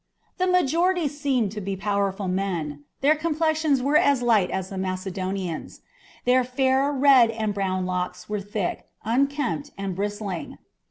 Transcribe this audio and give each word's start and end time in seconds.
The 0.39 0.47
majority 0.47 1.07
seemed 1.07 1.51
to 1.51 1.61
be 1.61 1.75
powerful 1.77 2.27
men. 2.27 2.85
Their 3.01 3.13
complexions 3.13 3.83
were 3.83 3.97
as 3.97 4.23
light 4.23 4.49
as 4.49 4.69
the 4.69 4.77
Macedonians; 4.79 5.81
their 6.25 6.43
fair, 6.43 6.91
red, 6.91 7.29
and 7.29 7.53
brown 7.53 7.85
locks 7.85 8.27
were 8.27 8.41
thick, 8.41 8.87
unkempt, 9.05 9.69
and 9.77 9.95
bristling. 9.95 10.57